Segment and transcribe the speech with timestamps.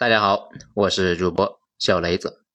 [0.00, 2.46] 大家好，我是主播小雷子。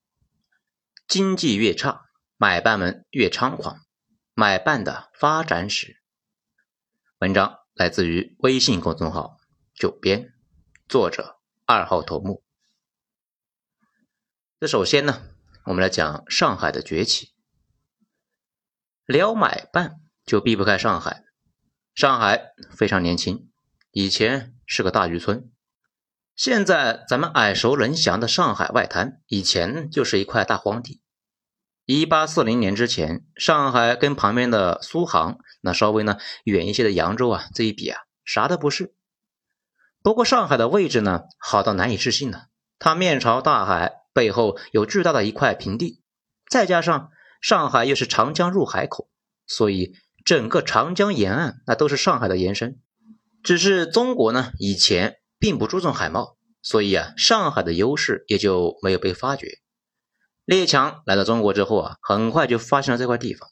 [1.09, 2.05] 经济越差，
[2.37, 3.81] 买办们越猖狂。
[4.33, 6.01] 买办的发展史。
[7.19, 9.39] 文章来自于微信公众号
[9.75, 10.33] “九编”，
[10.87, 12.45] 作者二号头目。
[14.61, 15.21] 这首先呢，
[15.65, 17.33] 我们来讲上海的崛起。
[19.05, 21.25] 聊买办就避不开上海。
[21.93, 23.51] 上海非常年轻，
[23.91, 25.52] 以前是个大渔村。
[26.35, 30.99] 现在咱们耳熟能详的上海外滩，以前就是一块大荒地。
[31.85, 38.95] 一八四零年之前，上海跟旁边的苏杭那稍微呢远一些的扬州啊，这一比啊，啥都不是。
[40.01, 42.45] 不过上海的位置呢，好到难以置信呢。
[42.79, 46.01] 它面朝大海，背后有巨大的一块平地，
[46.49, 47.11] 再加上
[47.41, 49.07] 上海又是长江入海口，
[49.45, 49.93] 所以
[50.25, 52.79] 整个长江沿岸那都是上海的延伸。
[53.43, 55.19] 只是中国呢，以前。
[55.43, 59.59] 并不注重海贸，所以啊，上海的优势也就没有被发掘。
[60.45, 63.49] 列强来到中国之后啊，很快就发现了这块地方，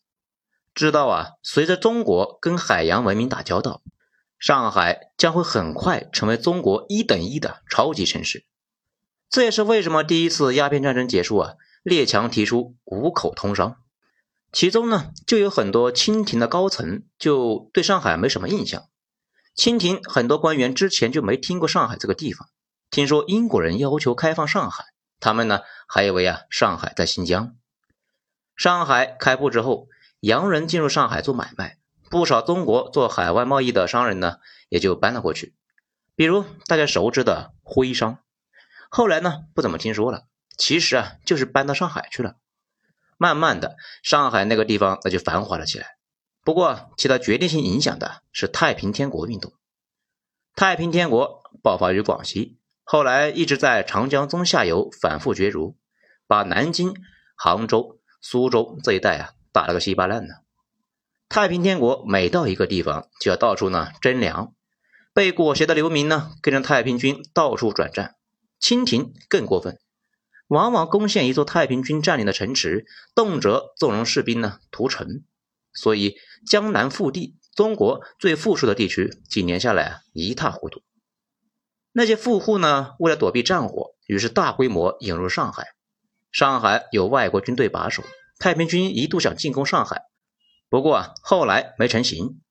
[0.73, 3.81] 知道啊，随着中国跟海洋文明打交道，
[4.39, 8.45] 上海将会很快成为中国一等一的超级城市。
[9.29, 13.75] 这也是为什么第一次鸦片战争结束啊，列强提出五口通商，
[14.53, 18.87] 其中呢，就有很多清廷的高层就对上海没什么印象。
[19.61, 22.49] 清廷很多官员之前就没听过上海这个地方，
[22.89, 24.85] 听说英国人要求开放上海，
[25.19, 27.53] 他们呢还以为啊上海在新疆。
[28.55, 29.87] 上海开埠之后，
[30.19, 31.77] 洋人进入上海做买卖，
[32.09, 34.37] 不少中国做海外贸易的商人呢
[34.67, 35.53] 也就搬了过去，
[36.15, 38.17] 比如大家熟知的徽商，
[38.89, 40.25] 后来呢不怎么听说了，
[40.57, 42.37] 其实啊就是搬到上海去了。
[43.19, 45.97] 慢慢的，上海那个地方那就繁华了起来。
[46.43, 49.53] 不过，起到决定性影响的是太平天国运动。
[50.55, 55.77] 太平天国爆发于广西，后来一直在长江中下游反复角逐，
[56.27, 56.95] 把南京、
[57.35, 60.33] 杭州、苏州这一带啊打了个稀巴烂呢。
[61.29, 64.53] 太平天国每到一个地方，就要到处呢征粮，
[65.13, 68.15] 被裹挟的流民呢跟着太平军到处转战。
[68.59, 69.79] 清廷更过分，
[70.47, 72.85] 往往攻陷一座太平军占领的城池，
[73.15, 75.23] 动辄纵容士兵呢屠城。
[75.73, 76.15] 所以，
[76.45, 80.81] 江南腹地，中国最富庶的地区，几年下来，一塌糊涂。
[81.91, 85.67] 那些富户呢，为了躲避战火，于是大规模引入上海。
[86.31, 88.03] 上海有外国军队把守，
[88.39, 90.03] 太平军一度想进攻上海，
[90.69, 92.41] 不过，后来没成型。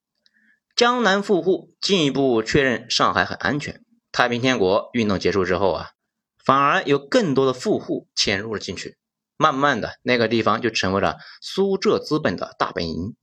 [0.76, 3.82] 江南富户进一步确认上海很安全。
[4.12, 5.90] 太平天国运动结束之后啊，
[6.44, 8.98] 反而有更多的富户潜入了进去。
[9.40, 13.16] 慢慢的，那个地方就成为了苏浙资本的大本营。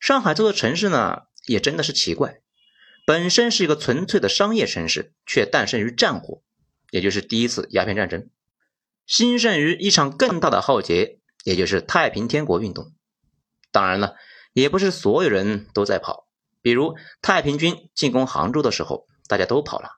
[0.00, 2.40] 上海这座城市呢，也真的是奇怪，
[3.04, 6.40] 本身是一个纯粹的商业城市，却诞生于战火，
[6.90, 8.30] 也就是第一次鸦片战争，
[9.06, 12.94] 兴盛于一场更大的浩劫，也就是太平天国运动。
[13.70, 14.16] 当然了，
[14.54, 16.26] 也不是所有人都在跑，
[16.62, 19.90] 比如太平军进攻杭州的时候，大家都跑了。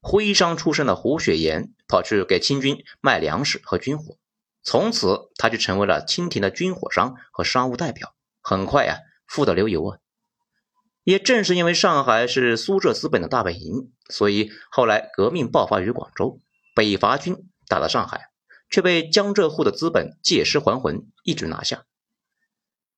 [0.00, 4.18] 徽商出身的胡雪岩跑去给清军卖粮食和军火。
[4.62, 9.98] 从此，他就成为了清廷的军火商和商务代表，很快呀，富得流油啊！
[11.04, 16.42] 也正是因为上海是苏浙资本的大本营，所以后来革命爆发于广州，
[16.74, 18.28] 北伐军打到上海，
[18.68, 21.84] 却被江浙沪的资本借尸还魂，一举拿下。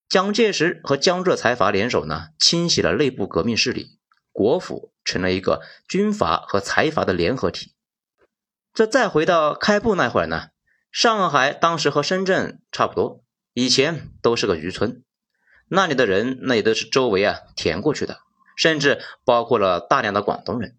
[0.09, 4.01] 蒋介石和江浙财阀联手呢，清洗了内部革命势力，
[4.33, 7.75] 国府成了一个军阀和财阀的联合体。
[8.75, 10.49] 这再回到开埠那会儿呢？
[10.91, 15.05] 上海当时和深圳差不多，以前都是个渔村，
[15.69, 18.19] 那里的人那也都是周围啊填过去的，
[18.57, 20.77] 甚至包括了大量的广东人。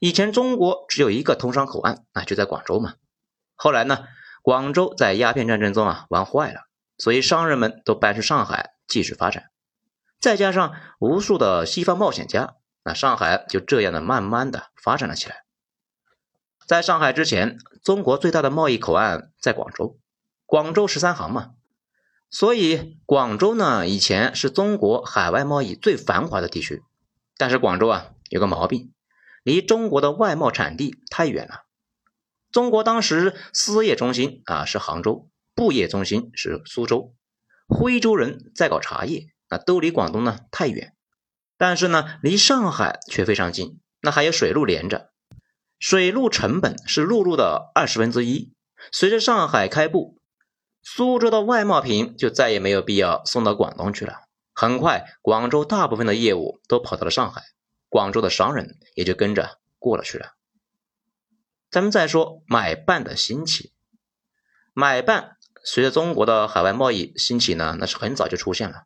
[0.00, 2.94] 以前中国只有一个通商口岸啊，就在广州嘛。
[3.54, 4.06] 后来呢，
[4.42, 6.62] 广州在鸦片战争中啊玩坏了，
[6.98, 9.50] 所以商人们都搬去上海继续发展。
[10.20, 15.44] 再加上无数的西方冒险家，那上海就这样的慢慢的发展了起来。
[16.68, 19.98] 在上海之前，中国最大的贸易口岸在广州，
[20.44, 21.52] 广州十三行嘛，
[22.28, 26.82] 所以广州呢以前是中国海外贸易最繁华的地区。
[27.38, 28.92] 但是广州啊有个毛病，
[29.42, 31.62] 离中国的外贸产地太远了。
[32.52, 37.14] 中国当时丝业中心啊是杭州，布业中心是苏州，
[37.66, 40.92] 徽州人在搞茶叶，那都离广东呢太远。
[41.56, 45.08] 但是呢离上海却非常近，那还有水路连着。
[45.78, 48.52] 水路成本是陆路的二十分之一。
[48.92, 50.16] 随着上海开埠，
[50.82, 54.20] 苏州的外贸品就再也没有必要送到广东去了。
[54.54, 57.42] 很快，广州大部分的业务都跑到了上海，
[57.88, 60.32] 广州的商人也就跟着过了去了。
[61.70, 63.72] 咱们再说买办的兴起。
[64.72, 68.84] 买办随着中国的海外贸易兴起呢，那是很早就出现了。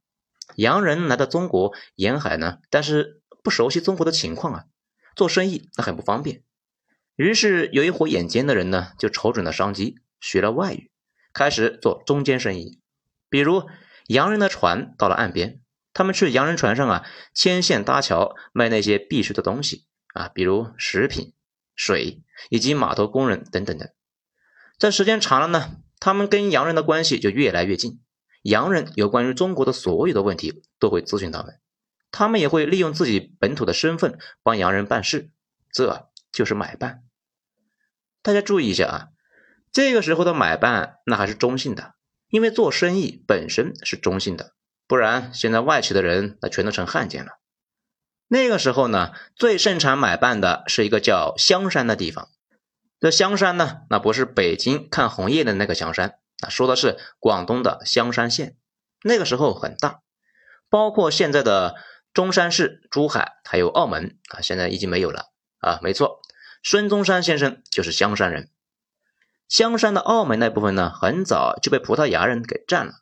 [0.57, 4.65] 洋人来到中国沿海呢，但是不熟悉中国的情况啊，
[5.15, 6.43] 做生意那很不方便。
[7.23, 10.91] 于是有一伙眼尖的人呢，就瞅准了商机，学了外语，
[11.33, 12.81] 开始做中间生意。
[13.31, 13.69] 比如
[14.09, 15.61] 洋人的船到了岸边，
[15.93, 19.85] 他们去洋人船上啊牵线搭桥，卖那些必需的东西
[20.15, 21.33] 啊，比如食品、
[21.77, 23.95] 水以及码头工人等等的。
[24.77, 28.01] 这时间长了呢，他们跟洋人的关系就越来越近。
[28.43, 31.61] 洋人有关于中国的所有的问题都会咨询他们，
[32.11, 35.31] 他们也会利用自己本土的身份帮洋人办事，
[35.71, 37.05] 这就是买办。
[38.23, 39.09] 大家注意一下啊，
[39.73, 41.95] 这个时候的买办那还是中性的，
[42.29, 44.53] 因为做生意本身是中性的，
[44.87, 47.33] 不然现在外企的人那全都成汉奸了。
[48.29, 52.31] 那个时候呢，最盛产买办的是一个叫香山的地方，
[52.99, 56.15] 这香山呢，那不是北京看红叶的那个香山。
[56.41, 58.57] 啊，说的是广东的香山县，
[59.05, 60.01] 那个时候很大，
[60.69, 61.77] 包括现在的
[62.13, 65.27] 中山市、珠海还有澳门啊，现在已经没有了
[65.59, 65.79] 啊。
[65.83, 66.22] 没错，
[66.63, 68.49] 孙中山先生就是香山人。
[69.49, 72.93] 香山的澳门那部分呢，很早就被葡萄牙人给占了，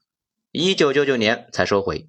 [0.50, 2.08] 一九九九年才收回。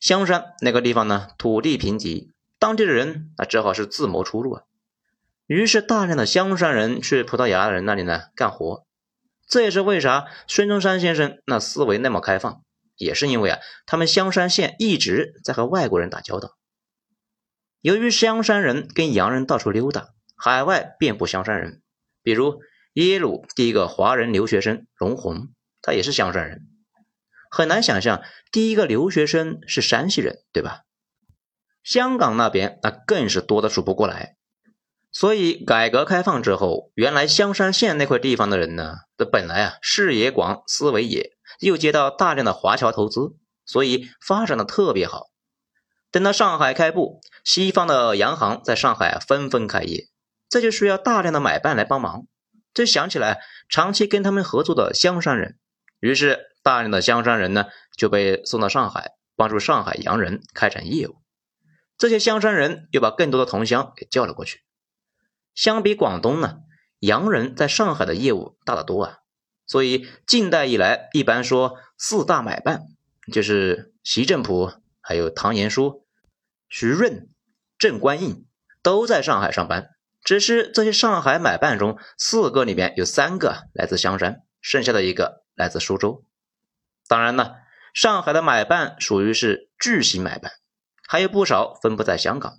[0.00, 4.62] 香山那个地方呢，土地贫瘠，当地的人啊，只好是自谋出路啊。
[5.46, 8.84] 于是大量的香山人去葡萄牙人那里呢干活。
[9.46, 12.62] 这也是为啥孙中山先生那思维那么开放，
[12.96, 16.56] 也是因为啊，他们香山县一直在和外国人打交道。
[17.80, 20.08] 由于香山人跟洋人到处溜达，
[20.44, 21.82] 海外遍布香山人，
[22.20, 22.58] 比如
[22.94, 25.50] 耶鲁第一个华人留学生龙宏，
[25.80, 26.62] 他也是香山人。
[27.48, 30.80] 很难想象第一个留学生是山西人，对吧？
[31.84, 34.34] 香港那边那更是多的数不过来。
[35.12, 45.30] 所以，改革开放之后，原来香山县那块地方的人呢，这本来啊视野广，思维也，又接到大量的华侨投资，所以发展的特别好。
[46.10, 50.08] 等到上海开埠，西方的洋行在上海纷纷开业，
[50.52, 52.26] 这就需要大量的买办来帮忙。
[52.74, 53.40] 这想起来，
[53.70, 55.58] 长期跟他们合作的香山人，
[55.98, 61.16] 于是大量的香山人呢就被送到上海，帮助上海洋人开展业务。
[61.96, 64.60] 这些香山人又把更多的同乡给叫了过去。
[65.54, 66.58] 相比广东呢，
[66.98, 69.18] 洋人在上海的业务大得多啊，
[69.64, 72.88] 所以近代以来，一般说四大买办，
[73.32, 74.70] 就是习正普、
[75.00, 76.02] 还有唐延枢、
[76.68, 77.30] 徐润、
[77.78, 78.44] 郑观应
[78.82, 79.88] 都在上海上班。
[80.24, 86.24] 只是这些上海买办中，四个里面有三个来自香山，剩下的一个来自苏州。
[87.08, 87.52] 当然呢，
[87.92, 90.52] 上海的买办属于是巨型买办，
[91.08, 92.54] 还有不少分布在香港。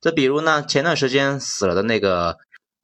[0.00, 2.38] 这比如呢，前段时间死了的那个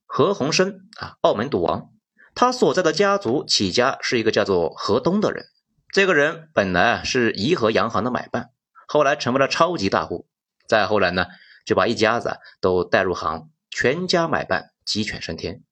[0.07, 1.91] 何鸿燊啊，澳门赌王，
[2.35, 5.47] 他所在的家族起家是一个叫做何东的人。
[5.93, 8.51] 这个人本来啊是怡和洋行的买办，
[8.89, 10.27] 后来成为了超级大户。
[10.67, 11.27] 再后来呢，
[11.67, 15.63] 就把一家子都带入行，全家买办鸡犬升天。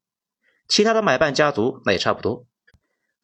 [0.66, 2.46] 其他的买办家族那也差不多。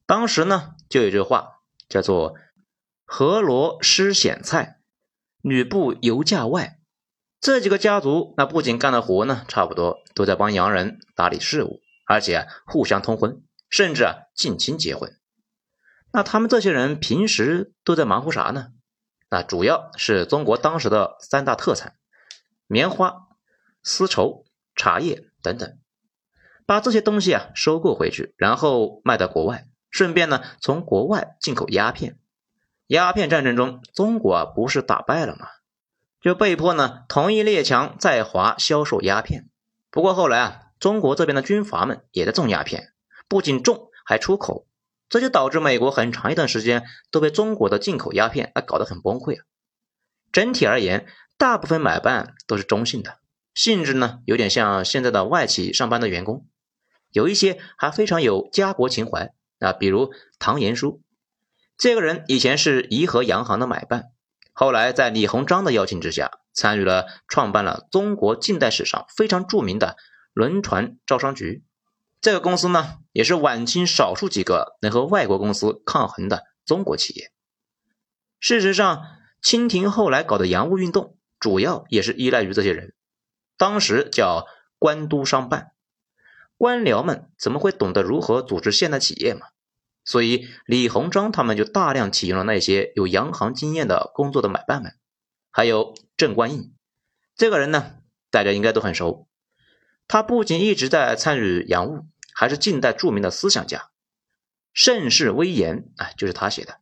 [0.07, 2.37] 当时呢，就有句话叫做
[3.05, 4.81] “河罗失显菜，
[5.41, 6.79] 吕布游驾外”。
[7.41, 15.15] 这几个家族，那不仅干的活呢，差不多都在帮洋人打理事务，而且互相通婚，甚至啊近亲结婚。
[16.11, 18.69] 那他们这些人平时都在忙活啥呢？
[19.29, 21.97] 那主要是中国当时的三大特产：
[22.67, 23.27] 棉花、
[23.83, 24.44] 丝绸、
[24.75, 25.79] 茶叶等等。
[26.67, 32.19] 把这些东西啊收购回去，然后卖到国外，顺便呢从国外进口鸦片。
[32.87, 35.49] 鸦片战争中，中国啊不是打败了吗？
[36.21, 39.51] 就被迫呢同意列强在华销售鸦片，
[39.91, 42.93] 不过后来啊，中国这边的军阀们也在种鸦片，
[43.29, 44.67] 不仅种还出口，
[45.11, 49.45] 这就导致美国很长一段时间都被中国的进口鸦片啊搞得很崩溃啊。
[50.33, 53.19] 整体而言，大部分买办都是中性的，
[53.55, 56.47] 性质呢有点像现在的外企上班的员工，
[57.11, 61.01] 有一些还非常有家国情怀啊，比如唐延枢，
[61.79, 64.07] 这个人以前是怡和洋行的买办。
[64.53, 69.97] 后来，在李鸿章的邀请之下，参与了创办了中国近代史上非常著名的
[70.33, 71.65] 轮船招商局。
[72.21, 77.33] 这个公司呢，也是晚清少数几个能和外国公司抗衡的中国企业。
[78.39, 79.03] 事实上，
[79.43, 82.95] 清廷后来搞的洋务运动，主要也是依赖于这些人。
[83.57, 84.47] 当时叫
[84.79, 85.73] 官督商办，
[86.57, 89.47] 官僚们怎么会懂得如何组织现代企业嘛？
[90.05, 94.95] 所以，李鸿章他们就大量启用了那些有洋行经验的工作的买办们，
[95.51, 96.75] 还有郑观应
[97.35, 97.97] 这个人呢，
[98.31, 99.27] 大家应该都很熟。
[100.07, 103.79] 他不仅一直在参与洋务，还是近代著名的思想家。
[104.75, 106.81] 《盛世威严》啊，就是他写的。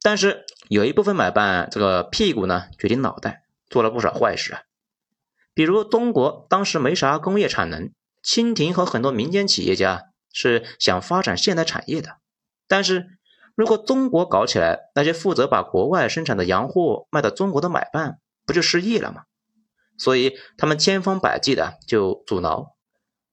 [0.00, 4.62] 但是有一部分买办这个屁股呢决定脑袋，做了不少坏事啊。
[5.54, 7.92] 比如中国当时没啥工业产能，
[8.22, 12.16] 清廷和很多民间企业家是想发展现代产业的，
[12.68, 13.06] 但是
[13.54, 19.22] 如果中国搞起来，那些负责把国外生产的洋货卖到中国的买办不就失业了吗？
[19.98, 22.74] 所以他们千方百计的就阻挠，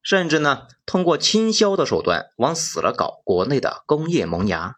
[0.02, 4.76] 甚至呢通过倾销的手段往死了搞国内的工业萌芽。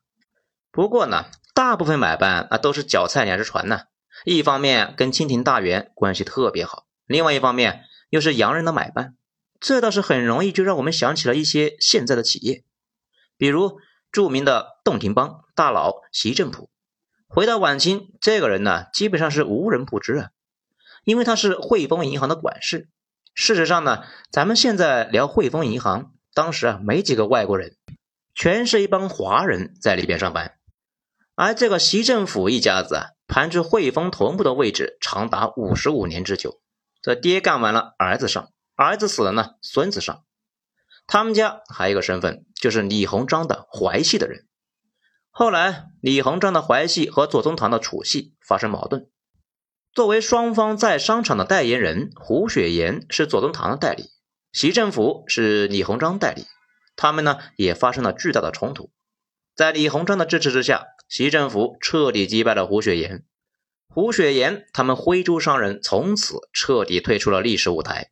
[0.72, 1.26] 不过呢。
[1.54, 3.82] 大部分买办啊都是脚踩两只船呢，
[4.24, 9.16] 一方面跟清廷大员关系特别好，另外一方面又是洋人的买办，
[9.60, 12.64] 这倒是很容易就让我们想起了一些现在的企业，
[13.38, 13.80] 比如
[14.12, 16.70] 著名的洞庭帮大佬习正普。
[17.28, 20.30] 回到晚清，这个人呢基本上是无人不知啊，
[21.04, 22.90] 因为他是汇丰银行的管事。
[23.34, 27.78] 事实上呢，咱们现在聊汇丰银行，当时啊没几个外国人，
[28.36, 30.58] 全是一帮华人在里边上班。
[31.36, 36.61] 而这个习政府一家子啊，盘踞汇丰头部的位置长达五十五年之久。
[37.02, 40.24] 这爹干完了，儿子上；儿子死了呢，孙子上。
[41.08, 44.48] 他们家还有一个身份，就是李鸿章的淮系的人。
[45.30, 49.10] 后来，李鸿章的淮系和左宗棠的楚系发生矛盾。
[49.94, 54.10] 作为双方在商场的代言人，胡雪岩是左宗棠的代理，
[54.52, 56.46] 习政府是李鸿章代理。
[56.96, 58.92] 他们呢，也发生了巨大的冲突。
[59.56, 60.88] 在李鸿章的支持之下。
[61.10, 63.26] 习政府彻底击败了胡雪岩，
[63.94, 68.10] 胡雪岩他们徽州商人从此彻底退出了历史舞台。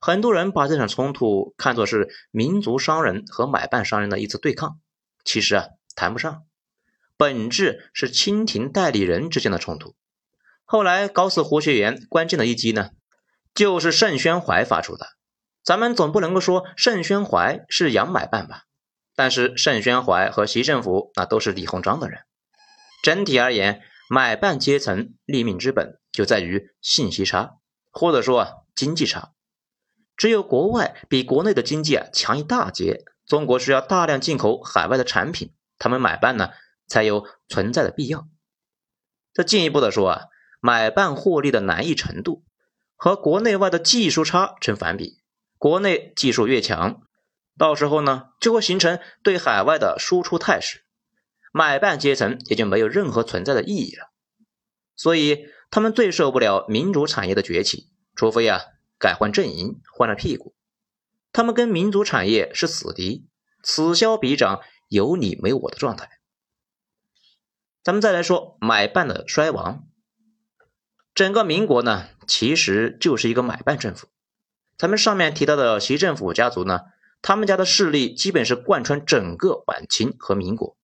[0.00, 4.80] 很多人把这场冲突看作是民族商人和买办商人的一次对抗，
[5.24, 6.42] 其实啊谈不上，
[7.16, 9.94] 本质是清廷代理人之间的冲突。
[10.64, 12.90] 后来搞死胡雪岩关键的一击呢，
[13.54, 15.06] 就是盛宣怀发出的。
[15.62, 18.64] 咱们总不能够说盛宣怀是洋买办吧？
[19.14, 22.22] 但是盛宣怀和习政府那都是李鸿章的人。
[23.04, 23.80] 整体而言，
[24.14, 27.56] 买办阶层立命之本就在于信息差，
[27.90, 29.32] 或者说经济差。
[30.16, 36.50] 只有国外比国内的经济啊强一大截，中国需要大量进口海外的产品，他们买办呢
[36.86, 38.28] 才有存在的必要。
[39.32, 40.20] 再进一步的说啊，
[40.60, 42.44] 买办获利的难易程度
[42.94, 45.24] 和国内外的技术差成反比，
[45.58, 47.00] 国内技术越强。
[47.58, 50.83] 到时候呢，就会形成对海外的输出态势，
[51.56, 54.10] 买办阶层也就没有任何存在的意义了。
[54.96, 58.60] 所以他们最受不了民主产业的崛起，除非啊
[58.98, 60.52] 改换阵营，换了屁股。
[61.32, 63.28] 他们跟民族产业是死敌，
[63.62, 66.10] 此消彼长，有你没我的状态。
[67.84, 69.86] 咱们再来说买办的衰亡，
[71.14, 74.08] 整个民国呢，其实就是一个买办政府。
[74.76, 76.80] 咱们上面提到的习政府家族呢。
[77.26, 80.76] 他们家的势力基本是贯穿整个晚清和民国，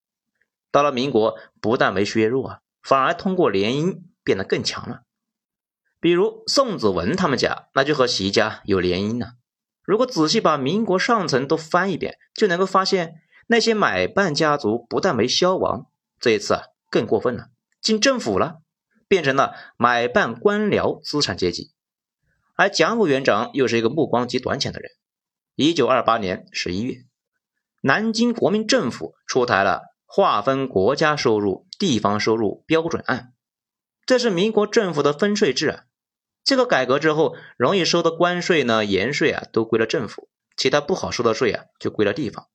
[0.71, 5.01] 到了民国不但没削弱啊，反而通过联姻变得更强了。
[5.99, 9.33] 比如宋子文他们家，那就和习家有联姻呢。
[9.83, 13.15] 如果仔细把民国上层都翻一遍，就能够发现
[13.47, 15.87] 那些买办家族不但没消亡，
[16.19, 17.49] 这一次啊更过分了，
[17.81, 18.61] 进政府了，
[19.07, 21.71] 变成了买办官僚资产阶级。
[22.55, 24.91] 而蒋委员长又是一个目光极短浅的人。
[25.55, 26.95] 一九二八年十一月，
[27.81, 29.81] 南京国民政府出台了
[30.13, 33.31] 划分国家收入、地方收入标准案，
[34.05, 35.83] 这是民国政府的分税制啊。
[36.43, 40.27] 这个改革之后，容易收的关税呢、盐税啊，都归了政府；
[40.57, 42.49] 其他不好收的税啊，就归了地方。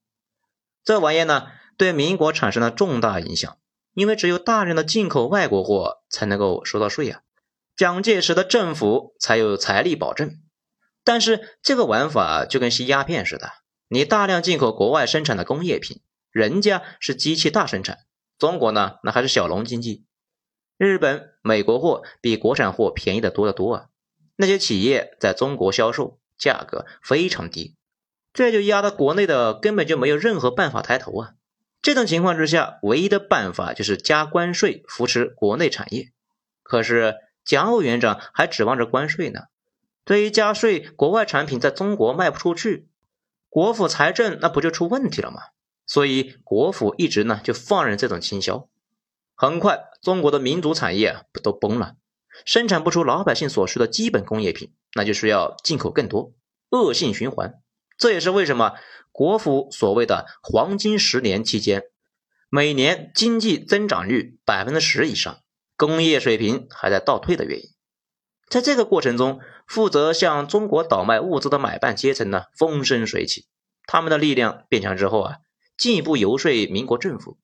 [0.83, 1.47] 这玩意呢，
[1.77, 3.57] 对民国产生了重大影响，
[3.95, 7.21] 因为只有大量的进口外国货才能够收到税啊，
[7.75, 10.39] 蒋介石的政府才有财力保证。
[11.03, 13.49] 但是这个玩法就跟吸鸦片似的，
[13.87, 16.01] 你大量进口国外生产的工业品，
[16.37, 17.97] 人家是机器大生产，
[18.37, 20.05] 中国呢那还是小农经济。
[20.77, 23.85] 日本、美国货比国产货便宜的多得多啊，
[24.35, 27.75] 那些企业在中国销售价格非常低，
[28.33, 31.33] 这就压得国内的根本就没有任何办法抬头啊。
[31.81, 36.11] 这种情况之下，唯一的办法就是加关税扶持国内产业。
[36.61, 39.45] 可是蒋委员长还指望着关税呢。
[40.05, 42.87] 对于加税，国外产品在中国卖不出去，
[43.49, 45.41] 国府财政那不就出问题了吗？
[45.87, 48.67] 所以国府一直呢就放任这种倾销，
[49.33, 51.95] 很快中国的民族产业不都崩了，
[52.45, 56.33] 生产不出老百姓所需的基本工业品，那就需要进口更多，
[56.69, 57.55] 恶性循环。
[57.97, 58.73] 这也是为什么
[59.11, 61.85] 国府所谓的黄金十年期间，
[62.49, 65.39] 每年经济增长率百分之十以上，
[65.75, 67.69] 工业水平还在倒退的原因。
[68.49, 73.47] 在这个过程中，负责向中国倒卖物资的买办阶层呢风生水起，
[73.85, 75.37] 他们的力量变强之后啊，
[75.77, 77.37] 进一步游说民国政府，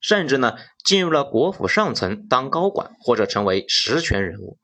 [0.00, 4.58] 甚至呢进入了国府上层当高管或者成为实权人物。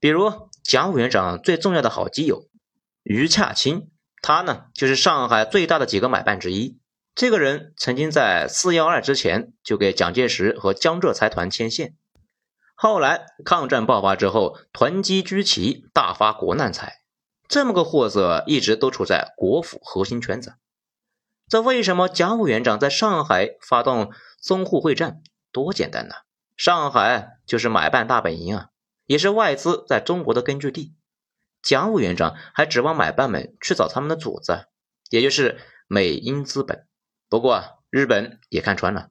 [0.00, 2.48] 比如蒋委员长最重要的好基友
[3.02, 6.78] 于洽清，他呢就是上海最大的几个买办之一。
[7.14, 11.94] 这个人曾经在四幺二之前就给蒋介石和江浙财团牵线。
[12.74, 17.02] 后来抗战爆发之后，囤积居奇，大发国难财，
[17.46, 20.54] 这么个货色一直都处在国府核心圈子。
[21.48, 24.10] 这为什么蒋委员长在上海发动
[24.42, 25.22] 淞沪会战？
[25.52, 26.14] 多简单呐！
[26.56, 28.68] 上海就是买办大本营啊，
[29.04, 30.94] 也是外资在中国的根据地。
[31.60, 34.66] 蒋委员长还指望买办们去找他们的主子，
[35.10, 36.86] 也就是美英资本。
[37.28, 39.10] 不过日本也看穿了，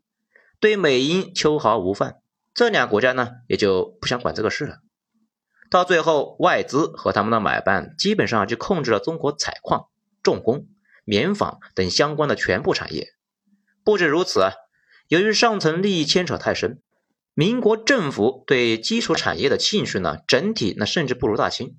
[0.59, 2.21] 对美英秋毫无犯。
[2.53, 4.79] 这两个国家呢，也就不想管这个事了。
[5.69, 9.87] 到最后，外资和他们的买办基本上就控制了中国采矿、
[10.21, 10.67] 重工、
[11.11, 13.09] 棉纺等相关的全部产业。
[13.83, 14.53] 不止如此啊，
[15.09, 16.81] 由于上层利益牵扯太深，
[17.33, 21.75] 民国政府对基础产业的兴趣呢，整体那甚至不如大清。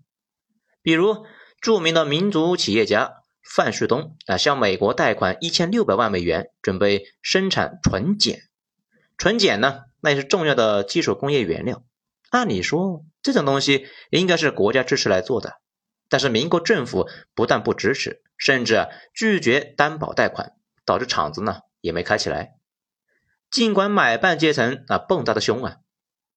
[0.82, 1.24] 比如，
[1.62, 8.36] 著名的民族企业家范旭东啊，向美国贷款一千六百万美元，准备生产纯碱。
[9.16, 9.84] 纯碱呢？
[10.02, 11.82] 那也是重要的基础工业原料。
[12.28, 15.54] 按理说，这种东西应该是国家支持来做的，
[16.10, 22.56] 但是民国政府不但不支持，甚至拒绝担保贷款，导致厂子呢也没开起来。
[23.52, 25.76] 尽管买办阶层啊蹦跶的凶啊，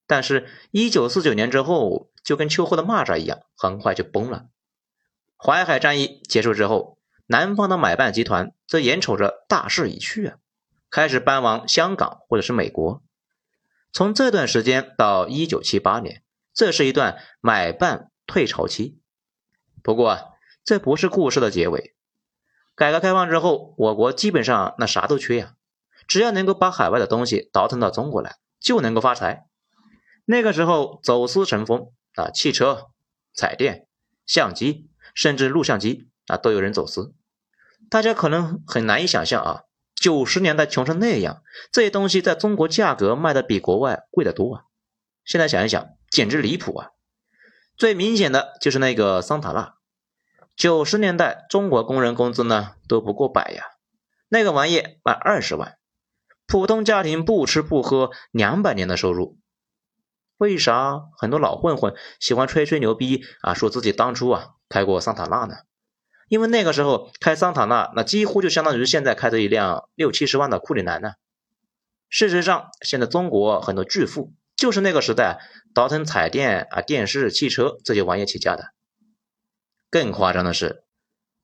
[0.05, 4.45] 但是1949年之后就跟秋后的蚂蚱一样，很快就崩了。
[5.35, 10.37] 淮海战役结束之后，南方的买办集团则眼瞅着大势已去啊，
[10.91, 13.01] 开始搬往香港或者是美国。
[13.91, 16.21] 从这段时间到一九七八年，
[16.53, 18.99] 这是一段买办退潮期。
[19.81, 20.34] 不过，
[20.65, 21.95] 这不是故事的结尾。
[22.75, 25.53] 改革开放之后，我国基本上那啥都缺呀，
[26.07, 29.45] 只要能够把海外的东西倒腾到中国来，就能够发财。
[30.25, 32.87] 那个时候走私成风啊，汽车、
[33.33, 33.87] 彩电、
[34.25, 37.13] 相机，甚至录像机啊，都有人走私。
[37.89, 39.61] 大家可能很难以想象啊。
[39.93, 44.63] 九十年代穷成那样，这些东西在中国价格卖的比国外贵得多啊！
[45.23, 46.89] 现在想一想，简直离谱啊！
[47.77, 49.74] 最明显的就是那个桑塔纳，
[50.55, 53.65] 九十年代中国工人工资呢都不过百呀，
[54.29, 55.77] 那个玩意卖二十万，
[56.47, 59.37] 普通家庭不吃不喝两百年的收入。
[60.37, 65.55] 为啥很多老混混喜欢吹吹牛逼啊，说自己当初啊开过桑塔纳呢？
[66.29, 71.11] 因为那个时候开桑塔纳，那几乎就相当于现在开着一辆六七十万的库里南呢。
[72.09, 75.39] 事实上，现在中国很多巨富就是那个时代
[75.73, 78.69] 倒腾彩电啊、电视、汽车这些玩意起家的。
[79.89, 80.83] 更夸张的是，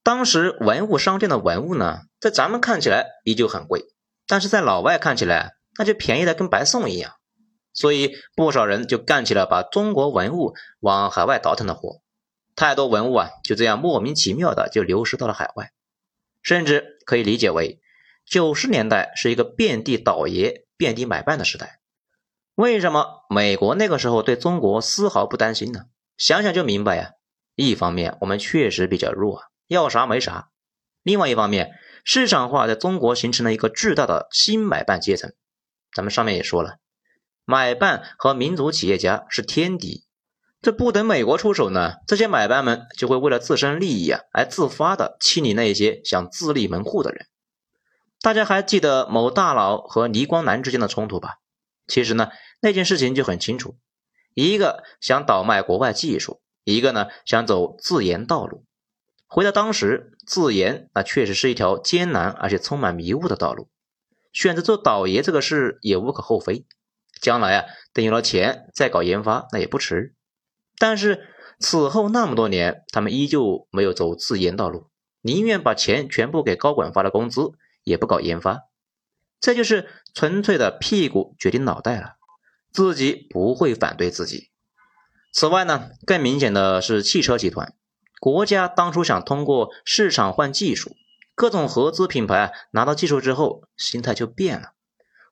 [0.04, 3.86] 当时文物商店的文物呢，在咱们看起来依旧很贵，
[4.28, 7.14] 但是在老外看起来那就便宜的跟白送一样。
[7.74, 12.02] 所以不少人就干起了把中国文物往海外倒腾的活。
[12.54, 15.72] 太多文物啊，就这样莫名其妙的就流失到了海外，
[16.44, 17.80] 甚至可以理解为
[18.26, 21.80] 九十年代是一个遍地倒爷、遍地买办的时代。
[22.56, 25.86] 为什么美国那个时候对中国丝毫不担心呢？
[26.18, 27.12] 想想就明白呀。
[27.56, 30.50] 一方面我们确实比较弱，要啥没啥；
[31.04, 31.72] 另外一方面，
[32.04, 35.34] 市场化在中国形成了一个巨大的新买办阶层。
[35.94, 36.78] 咱们上面也说了，
[37.46, 40.06] 买办和民族企业家是天敌。
[40.62, 47.26] 这不等美国出手呢，这些买办们就会为了自身利益啊，而自发的清理那些想自立门户的人。
[48.22, 51.38] 大家还记得某大佬和倪光南之间的冲突吧？
[51.88, 52.30] 其实呢，
[52.62, 53.76] 那件事情就很清楚：
[54.36, 58.66] 一个想倒卖国外技术，一个呢想走自研道路。
[59.28, 63.70] 回到当时，自研那确实是一条艰难而且充满迷雾的道路。
[64.34, 66.66] 选择做倒爷这个事也无可厚非，
[67.22, 70.16] 将来啊，等有了钱再搞研发那也不迟。
[70.78, 71.28] 但是
[71.60, 74.90] 此后那么多年，他们依旧没有走自研道路，
[75.22, 77.52] 宁愿把钱全部给高管发了工资，
[77.84, 78.64] 也不搞研发。
[79.40, 82.16] 这就是纯粹的屁股决定脑袋了，
[82.72, 84.51] 自己不会反对自己。
[85.32, 87.74] 此外呢，更明显的是汽车集团，
[88.20, 90.96] 国家当初想通过市场换技术，
[91.36, 94.74] 各种合资品牌拿到技术之后，心态就变了，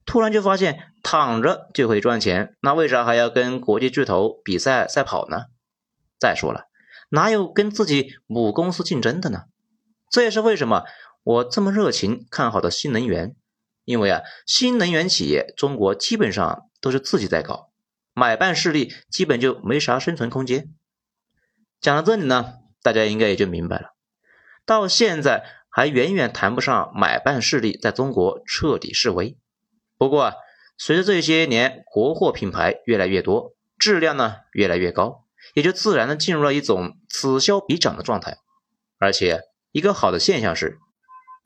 [0.05, 0.85] 突然就发现。
[1.01, 5.45] 躺着就可以赚钱，那为啥还要跟国际巨头比赛赛跑呢？
[6.19, 6.65] 再说了，
[7.09, 9.43] 哪有跟自己母公司竞争的呢？
[10.11, 10.83] 这也是为什么
[11.23, 13.33] 我这么热情看好的新能源，
[13.85, 17.68] 因为啊，新能源企业中国基本上都是自己在搞，
[18.19, 20.75] 买办势力基本就没啥生存空间。
[21.79, 23.95] 讲到这里呢，大家应该也就明白了，
[24.65, 29.37] 到现在还远远谈不上买办势力在中国彻底式微。
[29.97, 30.33] 不过啊，
[30.77, 38.37] 随着这些年国货品牌越来越多，质量呢越来越高，也就自然的进入了一种此消彼长的状态。
[38.97, 40.77] 而且一个好的现象是，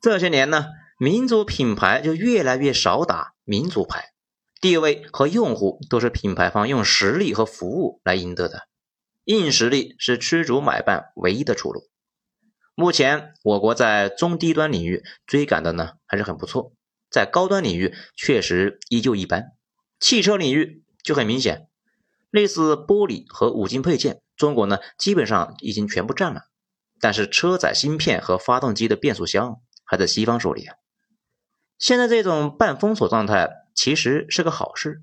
[0.02, 0.66] 这些年呢，
[0.98, 4.13] 民族品牌就越来越少打民族牌，
[4.64, 8.66] 地位和用户都是品牌方用实力和服务来赢得的。
[9.24, 11.90] 硬实力是驱逐买办唯一的出路。
[12.74, 16.72] 目前我国在中低端领域追赶的呢还是很不错，
[17.10, 19.52] 在高端领域确实依旧一般。
[20.00, 21.68] 汽车领域就很明显，
[22.30, 26.40] 类似玻璃和五金配件，中国呢基本上已经全部占了。
[27.02, 30.76] 但是车载芯片和发动机的变速箱还在西方手里啊。
[31.78, 35.02] 现在这种半封锁状态其实是个好事。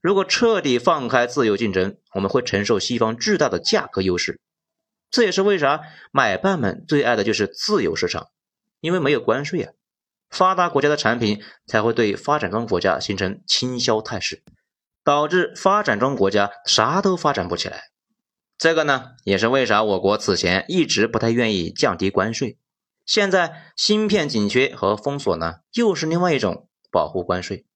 [0.00, 4.40] 如果彻底放开自由竞争，我们会承受西方巨大的价格优势。
[5.10, 8.28] 这也是为啥买办们最爱的就是自由市场，
[8.80, 9.72] 因为没有关税啊，
[10.30, 14.42] 发达国家的产品才会对发展中国家形成倾销态势，
[15.04, 17.90] 导致发展中国家啥都发展不起来。
[18.56, 22.56] 这个呢，也是为啥我国此前一直不太愿意降低关税。
[23.04, 27.66] 现在芯片紧缺和封锁呢，又是另外一种保护关税。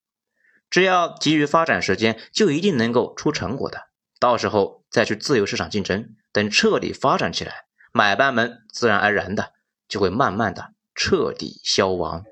[0.70, 3.88] 只要给予发展时间，就一定能够出成果的。
[4.18, 9.52] 到时候再去自由市场竞争，等彻底发展起来，买办们自然而然的
[9.88, 12.24] 就会慢慢的彻底消亡。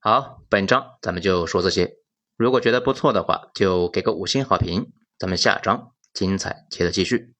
[0.00, 1.96] 好，本章咱们就说这些。
[2.36, 4.92] 如果觉得不错的话，就给个五星好评。
[5.18, 7.34] 咱们下章精彩接着继续。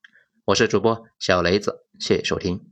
[0.45, 2.72] 我是主播小雷子，谢谢收听。